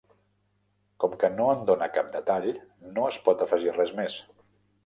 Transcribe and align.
Com 1.03 1.13
que 1.23 1.29
no 1.33 1.49
en 1.55 1.61
dóna 1.71 1.89
cap 1.97 2.09
detall 2.17 2.49
no 2.97 3.07
es 3.13 3.23
pot 3.29 3.45
afegir 3.47 3.77
res 3.81 3.97
més. 4.01 4.21